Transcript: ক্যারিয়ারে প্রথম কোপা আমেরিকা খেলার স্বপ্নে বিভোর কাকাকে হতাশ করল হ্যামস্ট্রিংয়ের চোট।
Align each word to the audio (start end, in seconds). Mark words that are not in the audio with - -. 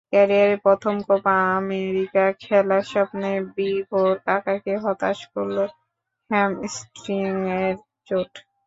ক্যারিয়ারে 0.13 0.55
প্রথম 0.65 0.95
কোপা 1.07 1.35
আমেরিকা 1.57 2.25
খেলার 2.41 2.83
স্বপ্নে 2.91 3.31
বিভোর 3.55 4.11
কাকাকে 4.25 4.73
হতাশ 4.83 5.19
করল 5.33 5.57
হ্যামস্ট্রিংয়ের 6.29 7.75
চোট। 8.07 8.31